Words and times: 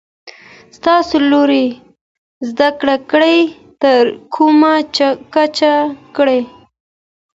تاسو 0.85 1.15
لوړي 1.31 1.65
زده 2.49 2.69
کړي 3.11 3.37
تر 3.81 4.01
کومه 4.35 4.73
کچه 5.33 5.73
کړي؟ 6.15 6.39